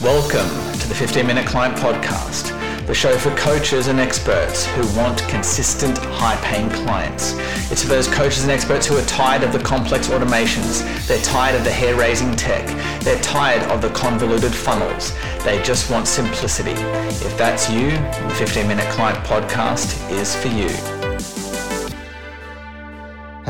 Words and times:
Welcome 0.00 0.48
to 0.78 0.88
the 0.88 0.94
15 0.94 1.26
Minute 1.26 1.44
Client 1.44 1.76
Podcast, 1.76 2.56
the 2.86 2.94
show 2.94 3.18
for 3.18 3.34
coaches 3.34 3.88
and 3.88 3.98
experts 3.98 4.64
who 4.64 4.86
want 4.96 5.18
consistent, 5.26 5.98
high 5.98 6.36
paying 6.36 6.70
clients. 6.70 7.32
It's 7.72 7.82
for 7.82 7.88
those 7.88 8.06
coaches 8.06 8.44
and 8.44 8.52
experts 8.52 8.86
who 8.86 8.96
are 8.96 9.04
tired 9.06 9.42
of 9.42 9.52
the 9.52 9.58
complex 9.58 10.06
automations, 10.06 10.86
they're 11.08 11.20
tired 11.22 11.56
of 11.56 11.64
the 11.64 11.72
hair 11.72 11.96
raising 11.96 12.36
tech, 12.36 12.64
they're 13.02 13.20
tired 13.22 13.68
of 13.72 13.82
the 13.82 13.90
convoluted 13.90 14.54
funnels, 14.54 15.12
they 15.42 15.60
just 15.64 15.90
want 15.90 16.06
simplicity. 16.06 16.80
If 17.26 17.36
that's 17.36 17.68
you, 17.68 17.90
the 17.90 18.34
15 18.38 18.68
Minute 18.68 18.88
Client 18.92 19.18
Podcast 19.26 20.08
is 20.12 20.36
for 20.36 20.46
you. 20.46 20.97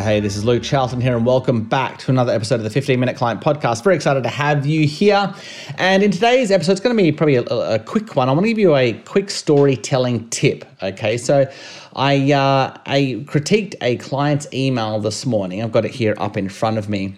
Hey, 0.00 0.20
this 0.20 0.36
is 0.36 0.44
Luke 0.44 0.62
Charlton 0.62 1.00
here, 1.00 1.16
and 1.16 1.26
welcome 1.26 1.64
back 1.64 1.98
to 1.98 2.12
another 2.12 2.32
episode 2.32 2.54
of 2.54 2.62
the 2.62 2.70
15 2.70 3.00
Minute 3.00 3.16
Client 3.16 3.40
Podcast. 3.40 3.82
Very 3.82 3.96
excited 3.96 4.22
to 4.22 4.28
have 4.28 4.64
you 4.64 4.86
here. 4.86 5.34
And 5.76 6.04
in 6.04 6.12
today's 6.12 6.52
episode, 6.52 6.72
it's 6.72 6.80
going 6.80 6.96
to 6.96 7.02
be 7.02 7.10
probably 7.10 7.34
a, 7.34 7.42
a 7.42 7.78
quick 7.80 8.14
one. 8.14 8.28
I 8.28 8.32
want 8.32 8.44
to 8.44 8.48
give 8.48 8.60
you 8.60 8.76
a 8.76 8.92
quick 8.92 9.28
storytelling 9.28 10.30
tip. 10.30 10.64
Okay, 10.84 11.18
so 11.18 11.50
I 11.96 12.30
uh, 12.30 12.78
I 12.86 13.24
critiqued 13.26 13.74
a 13.82 13.96
client's 13.96 14.46
email 14.54 15.00
this 15.00 15.26
morning. 15.26 15.64
I've 15.64 15.72
got 15.72 15.84
it 15.84 15.90
here 15.90 16.14
up 16.18 16.36
in 16.36 16.48
front 16.48 16.78
of 16.78 16.88
me, 16.88 17.16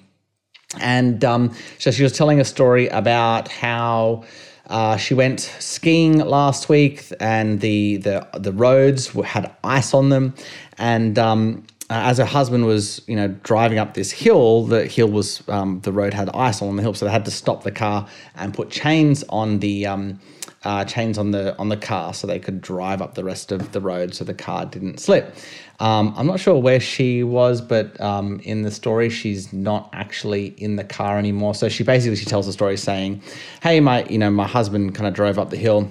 and 0.81 1.23
um, 1.23 1.55
so 1.79 1.91
she 1.91 2.03
was 2.03 2.15
telling 2.15 2.41
a 2.41 2.47
story 2.47 2.89
about 2.89 3.49
how. 3.49 4.25
Uh, 4.69 4.97
she 4.97 5.15
went 5.15 5.41
skiing 5.59 6.19
last 6.19 6.69
week, 6.69 7.13
and 7.19 7.61
the 7.61 7.97
the 7.97 8.27
the 8.39 8.53
roads 8.53 9.09
had 9.25 9.53
ice 9.65 9.93
on 9.93 10.11
them, 10.11 10.33
and 10.79 11.19
um, 11.19 11.65
uh, 11.91 12.07
as 12.07 12.19
her 12.19 12.25
husband 12.25 12.67
was, 12.67 13.03
you 13.09 13.17
know, 13.17 13.27
driving 13.43 13.79
up 13.79 13.95
this 13.95 14.13
hill, 14.13 14.65
the 14.65 14.87
hill 14.87 15.09
was 15.09 15.43
um, 15.49 15.81
the 15.81 15.91
road 15.91 16.15
had 16.15 16.31
ice 16.31 16.63
on 16.63 16.77
the 16.77 16.83
hill, 16.83 16.95
so 16.95 17.05
they 17.05 17.11
had 17.11 17.25
to 17.25 17.33
stop 17.33 17.65
the 17.65 17.73
car 17.73 18.07
and 18.37 18.55
put 18.55 18.71
chains 18.71 19.25
on 19.29 19.59
the 19.59 19.87
um, 19.87 20.21
uh, 20.63 20.85
chains 20.85 21.19
on 21.19 21.33
the 21.33 21.57
on 21.59 21.69
the 21.69 21.77
car 21.77 22.15
so 22.15 22.29
they 22.29 22.39
could 22.39 22.61
drive 22.61 23.03
up 23.03 23.15
the 23.15 23.25
rest 23.25 23.51
of 23.51 23.73
the 23.73 23.81
road 23.81 24.15
so 24.15 24.25
the 24.25 24.35
car 24.35 24.67
didn't 24.67 25.01
slip. 25.01 25.35
Um, 25.81 26.15
I'm 26.17 26.27
not 26.27 26.39
sure 26.39 26.61
where 26.61 26.79
she 26.79 27.25
was, 27.25 27.61
but 27.61 27.99
um, 28.01 28.39
in 28.41 28.63
the 28.63 28.71
story, 28.71 29.09
she's 29.09 29.53
not 29.53 29.89
actually 29.93 30.49
in 30.59 30.77
the 30.77 30.85
car 30.85 31.19
anymore. 31.19 31.57
So 31.57 31.69
she 31.69 31.83
basically 31.83 32.17
she 32.17 32.27
tells 32.27 32.47
the 32.47 32.53
story 32.53 32.77
saying, 32.77 33.21
"Hey, 33.63 33.81
my 33.81 34.05
you 34.05 34.19
know 34.19 34.31
my 34.31 34.47
husband 34.47 34.95
kind 34.95 35.09
of 35.09 35.15
drove 35.15 35.41
up 35.41 35.51
the 35.51 35.57
hill." 35.57 35.91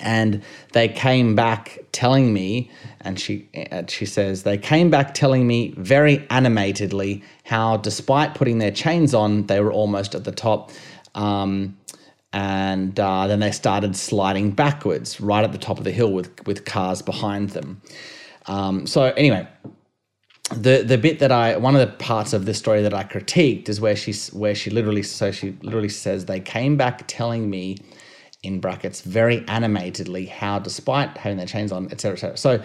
And 0.00 0.42
they 0.72 0.88
came 0.88 1.34
back 1.34 1.78
telling 1.92 2.32
me 2.32 2.70
and 3.00 3.18
she 3.20 3.48
uh, 3.72 3.82
she 3.88 4.06
says 4.06 4.42
they 4.42 4.58
came 4.58 4.90
back 4.90 5.14
telling 5.14 5.46
me 5.46 5.74
very 5.76 6.18
animatedly 6.30 7.22
how 7.44 7.76
despite 7.76 8.34
putting 8.34 8.58
their 8.58 8.70
chains 8.70 9.14
on 9.14 9.46
they 9.46 9.60
were 9.60 9.72
almost 9.72 10.14
at 10.14 10.24
the 10.24 10.32
top. 10.32 10.70
Um, 11.14 11.76
and 12.32 12.98
uh, 12.98 13.28
then 13.28 13.38
they 13.38 13.52
started 13.52 13.94
sliding 13.94 14.50
backwards 14.50 15.20
right 15.20 15.44
at 15.44 15.52
the 15.52 15.58
top 15.58 15.78
of 15.78 15.84
the 15.84 15.92
hill 15.92 16.12
with 16.12 16.30
with 16.46 16.64
cars 16.64 17.02
behind 17.02 17.50
them. 17.50 17.80
Um, 18.46 18.86
so 18.86 19.04
anyway 19.16 19.48
the 20.50 20.82
the 20.82 20.98
bit 20.98 21.20
that 21.20 21.32
I 21.32 21.56
one 21.56 21.74
of 21.74 21.80
the 21.80 21.96
parts 21.96 22.32
of 22.32 22.44
this 22.44 22.58
story 22.58 22.82
that 22.82 22.92
I 22.92 23.04
critiqued 23.04 23.68
is 23.68 23.80
where 23.80 23.96
she 23.96 24.12
where 24.36 24.54
she 24.54 24.70
literally 24.70 25.02
so 25.02 25.32
she 25.32 25.56
literally 25.62 25.88
says 25.88 26.26
they 26.26 26.40
came 26.40 26.76
back 26.76 27.04
telling 27.06 27.48
me 27.48 27.78
in 28.44 28.60
brackets 28.60 29.00
very 29.00 29.40
animatedly 29.48 30.26
how 30.26 30.58
despite 30.58 31.16
having 31.16 31.36
their 31.36 31.46
chains 31.46 31.72
on 31.72 31.86
etc 31.90 32.12
etc 32.12 32.36
so 32.36 32.62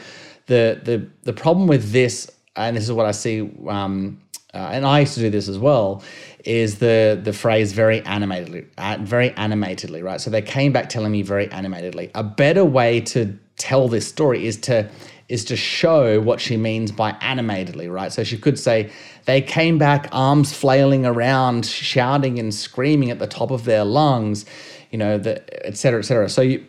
the 0.47 0.79
the 0.83 1.07
the 1.23 1.33
problem 1.33 1.67
with 1.67 1.91
this 1.91 2.29
and 2.55 2.75
this 2.75 2.83
is 2.83 2.91
what 2.91 3.05
i 3.05 3.11
see 3.11 3.49
um, 3.67 4.19
uh, 4.53 4.69
and 4.71 4.85
i 4.85 4.99
used 4.99 5.13
to 5.13 5.19
do 5.19 5.29
this 5.29 5.47
as 5.47 5.57
well 5.57 6.03
is 6.45 6.79
the 6.79 7.19
the 7.23 7.33
phrase 7.33 7.73
very 7.73 8.01
animatedly 8.01 8.65
uh, 8.77 8.97
very 9.01 9.31
animatedly 9.31 10.01
right? 10.01 10.21
So 10.21 10.29
they 10.29 10.41
came 10.41 10.71
back 10.71 10.89
telling 10.89 11.11
me 11.11 11.21
very 11.21 11.47
animatedly. 11.51 12.11
A 12.15 12.23
better 12.23 12.65
way 12.65 13.01
to 13.01 13.37
tell 13.57 13.87
this 13.87 14.07
story 14.07 14.45
is 14.45 14.57
to 14.61 14.89
is 15.29 15.45
to 15.45 15.55
show 15.55 16.19
what 16.19 16.41
she 16.41 16.57
means 16.57 16.91
by 16.91 17.11
animatedly, 17.21 17.87
right? 17.87 18.11
So 18.11 18.23
she 18.23 18.37
could 18.37 18.59
say, 18.59 18.91
they 19.25 19.41
came 19.41 19.77
back 19.77 20.09
arms 20.11 20.51
flailing 20.51 21.05
around, 21.05 21.65
shouting 21.65 22.39
and 22.39 22.53
screaming 22.53 23.11
at 23.11 23.19
the 23.19 23.27
top 23.27 23.51
of 23.51 23.63
their 23.63 23.85
lungs 23.85 24.45
you 24.91 24.97
know, 24.97 25.17
the 25.17 25.65
et 25.65 25.77
cetera, 25.77 25.99
et 25.99 26.03
cetera. 26.03 26.29
So 26.29 26.41
you, 26.41 26.65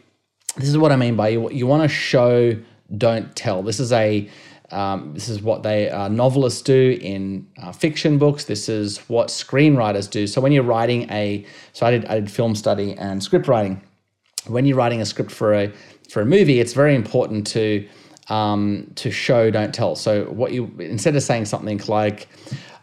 this 0.57 0.69
is 0.69 0.79
what 0.79 0.93
I 0.93 0.97
mean 0.97 1.17
by 1.17 1.29
you, 1.29 1.51
you 1.51 1.67
want 1.67 1.83
to 1.83 1.89
show, 1.89 2.57
don't 2.97 3.35
tell. 3.37 3.63
This 3.63 3.81
is 3.81 3.93
a 3.93 4.29
um, 4.73 5.15
this 5.15 5.29
is 5.29 5.43
what 5.43 5.65
they 5.65 5.91
uh, 5.91 6.07
novelists 6.07 6.63
do 6.63 6.97
in 7.01 7.49
uh, 7.61 7.73
fiction 7.73 8.19
books. 8.19 8.45
This 8.45 8.69
is 8.69 8.99
what 9.09 9.27
screenwriters 9.27 10.09
do. 10.09 10.29
So 10.29 10.41
when 10.41 10.53
you're 10.53 10.63
writing 10.63 11.11
a, 11.11 11.45
so 11.73 11.87
I 11.87 11.91
did 11.91 12.05
I 12.07 12.21
did 12.21 12.31
film 12.31 12.55
study 12.55 12.97
and 12.97 13.23
script 13.23 13.49
writing. 13.49 13.83
When 14.47 14.67
you're 14.67 14.77
writing 14.77 15.01
a 15.01 15.07
script 15.07 15.33
for 15.33 15.55
a 15.55 15.73
for 16.09 16.21
a 16.23 16.25
movie, 16.27 16.61
it's 16.61 16.73
very 16.73 16.95
important 16.95 17.49
to 17.49 17.89
um, 18.31 18.91
to 18.95 19.11
show, 19.11 19.51
don't 19.51 19.75
tell. 19.75 19.97
So 19.97 20.25
what 20.27 20.53
you 20.53 20.73
instead 20.79 21.17
of 21.17 21.23
saying 21.23 21.47
something 21.47 21.81
like, 21.89 22.29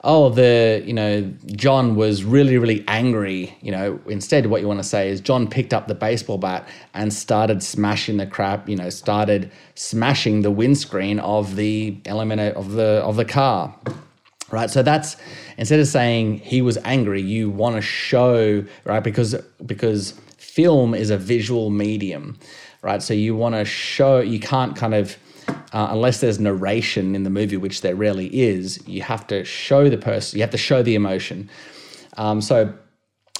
oh, 0.04 0.30
the, 0.30 0.84
you 0.86 0.94
know, 0.94 1.22
John 1.48 1.96
was 1.96 2.24
really, 2.24 2.58
really 2.58 2.84
angry. 2.88 3.58
You 3.62 3.72
know, 3.72 4.00
instead, 4.08 4.46
what 4.48 4.62
you 4.62 4.68
want 4.68 4.80
to 4.80 4.88
say 4.88 5.10
is 5.10 5.22
John 5.22 5.48
picked 5.48 5.74
up 5.74 5.88
the 5.88 5.96
baseball 5.96 6.38
bat 6.38 6.68
and 6.94 7.14
started 7.14 7.64
smashing 7.64 8.18
the 8.18 8.28
crap, 8.28 8.70
you 8.70 8.76
know, 8.76 8.90
started 8.90 9.52
smashing 9.76 10.42
the 10.42 10.52
windscreen 10.52 11.20
of 11.20 11.56
the 11.56 11.98
element 12.06 12.42
of 12.42 12.74
the 12.74 13.02
of 13.04 13.16
the 13.16 13.26
car. 13.26 13.74
Right. 14.50 14.70
So 14.70 14.82
that's 14.82 15.18
instead 15.58 15.82
of 15.82 15.88
saying 15.88 16.40
he 16.40 16.62
was 16.62 16.78
angry, 16.86 17.22
you 17.22 17.50
want 17.50 17.76
to 17.76 17.82
show, 17.82 18.64
right? 18.86 19.04
Because 19.04 19.36
because 19.66 20.12
film 20.38 20.94
is 20.94 21.10
a 21.10 21.18
visual 21.18 21.70
medium, 21.70 22.40
right? 22.82 23.02
So 23.04 23.14
you 23.14 23.36
want 23.36 23.56
to 23.56 23.66
show, 23.66 24.20
you 24.20 24.40
can't 24.40 24.76
kind 24.76 24.94
of 24.94 25.18
uh, 25.74 25.88
unless 25.92 26.22
there's 26.22 26.40
narration 26.40 27.16
in 27.16 27.24
the 27.24 27.30
movie, 27.30 27.58
which 27.58 27.82
there 27.82 27.96
rarely 27.96 28.28
is, 28.28 28.86
you 28.88 29.02
have 29.02 29.28
to 29.28 29.44
show 29.44 29.90
the 29.90 29.98
person, 29.98 30.38
you 30.38 30.44
have 30.44 30.52
to 30.52 30.58
show 30.58 30.82
the 30.82 30.96
emotion. 30.96 31.50
Um, 32.18 32.42
so 32.42 32.74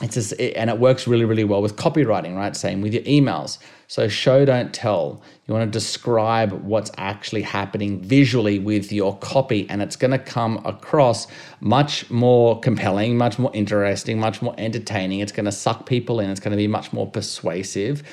it's 0.02 0.14
just, 0.14 0.34
and 0.34 0.70
it 0.70 0.78
works 0.78 1.08
really, 1.08 1.26
really 1.26 1.44
well 1.44 1.62
with 1.62 1.76
copywriting, 1.76 2.36
right? 2.36 2.56
Same 2.56 2.82
with 2.82 2.94
your 2.94 3.02
emails. 3.04 3.58
So 3.88 4.08
show, 4.08 4.46
don't 4.46 4.72
tell. 4.72 5.24
You 5.48 5.56
want 5.56 5.66
to 5.66 5.72
describe 5.72 6.52
what's 6.52 6.92
actually 6.98 7.42
happening 7.42 8.02
visually 8.02 8.60
with 8.60 8.92
your 8.92 9.18
copy, 9.18 9.68
and 9.70 9.82
it's 9.82 9.96
going 9.96 10.12
to 10.12 10.20
come 10.20 10.62
across 10.66 11.26
much 11.62 12.12
more 12.12 12.60
compelling, 12.60 13.18
much 13.18 13.40
more 13.40 13.50
interesting, 13.56 14.20
much 14.20 14.42
more 14.42 14.54
entertaining. 14.60 15.22
It's 15.22 15.32
going 15.32 15.46
to 15.46 15.52
suck 15.52 15.88
people 15.88 16.20
in. 16.20 16.30
It's 16.30 16.42
going 16.42 16.52
to 16.52 16.58
be 16.58 16.68
much 16.68 16.94
more 16.94 17.10
persuasive, 17.10 18.04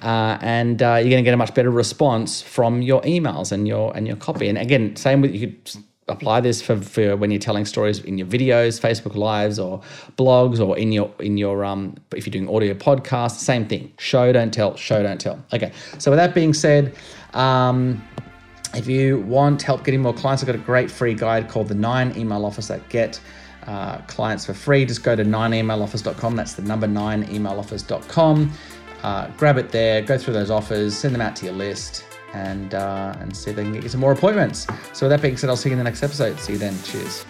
uh, 0.00 0.38
and 0.40 0.80
uh, 0.80 0.94
you're 1.00 1.10
going 1.10 1.22
to 1.22 1.28
get 1.28 1.34
a 1.34 1.36
much 1.36 1.54
better 1.54 1.70
response 1.70 2.40
from 2.40 2.80
your 2.80 3.02
emails 3.02 3.52
and 3.52 3.68
your 3.68 3.94
and 3.94 4.06
your 4.06 4.16
copy. 4.16 4.48
And 4.48 4.56
again, 4.56 4.96
same 4.96 5.20
with 5.20 5.34
you 5.34 5.48
could 5.48 5.76
apply 6.08 6.40
this 6.40 6.62
for, 6.62 6.80
for 6.80 7.16
when 7.16 7.30
you're 7.30 7.40
telling 7.40 7.64
stories 7.64 7.98
in 8.00 8.16
your 8.18 8.26
videos, 8.26 8.80
Facebook 8.80 9.16
lives 9.16 9.58
or 9.58 9.80
blogs 10.16 10.60
or 10.60 10.78
in 10.78 10.92
your 10.92 11.10
in 11.18 11.36
your 11.36 11.64
um 11.64 11.96
if 12.14 12.26
you're 12.26 12.32
doing 12.32 12.48
audio 12.48 12.74
podcasts, 12.74 13.38
same 13.38 13.66
thing. 13.66 13.92
Show 13.98 14.32
don't 14.32 14.52
tell, 14.52 14.76
show 14.76 15.02
don't 15.02 15.20
tell. 15.20 15.42
Okay. 15.52 15.72
So 15.98 16.10
with 16.10 16.18
that 16.18 16.34
being 16.34 16.54
said, 16.54 16.94
um 17.34 18.02
if 18.74 18.86
you 18.86 19.20
want 19.20 19.62
help 19.62 19.84
getting 19.84 20.02
more 20.02 20.12
clients, 20.12 20.42
I've 20.42 20.46
got 20.46 20.56
a 20.56 20.58
great 20.58 20.90
free 20.90 21.14
guide 21.14 21.48
called 21.48 21.68
the 21.68 21.74
nine 21.74 22.12
email 22.16 22.44
offers 22.44 22.68
that 22.68 22.86
get 22.88 23.18
uh, 23.66 23.98
clients 24.02 24.44
for 24.44 24.54
free. 24.54 24.84
Just 24.84 25.02
go 25.02 25.16
to 25.16 25.24
9emailoffers.com. 25.24 26.36
That's 26.36 26.54
the 26.54 26.62
number 26.62 26.86
9emailoffers.com. 26.86 28.52
Uh, 29.02 29.28
grab 29.36 29.56
it 29.56 29.70
there, 29.70 30.02
go 30.02 30.18
through 30.18 30.34
those 30.34 30.50
offers, 30.50 30.96
send 30.96 31.14
them 31.14 31.20
out 31.20 31.36
to 31.36 31.46
your 31.46 31.54
list, 31.54 32.04
and 32.32 32.74
uh, 32.74 33.16
and 33.20 33.36
see 33.36 33.50
if 33.50 33.56
they 33.56 33.62
can 33.62 33.72
get 33.72 33.82
you 33.82 33.88
some 33.88 34.00
more 34.00 34.12
appointments. 34.12 34.66
So 34.92 35.06
with 35.06 35.10
that 35.10 35.22
being 35.22 35.36
said, 35.36 35.50
I'll 35.50 35.56
see 35.56 35.68
you 35.68 35.74
in 35.74 35.78
the 35.78 35.84
next 35.84 36.02
episode. 36.02 36.38
See 36.40 36.52
you 36.52 36.58
then. 36.58 36.76
Cheers. 36.82 37.24